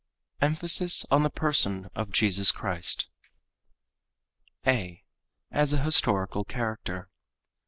Emphasis 0.41 1.05
on 1.11 1.21
the 1.21 1.29
Person 1.29 1.87
of 1.93 2.09
Jesus 2.11 2.51
Christ_ 2.51 3.05
_(a) 4.65 5.03
As 5.51 5.73
a 5.73 5.83
Historical 5.83 6.43
Character. 6.43 7.07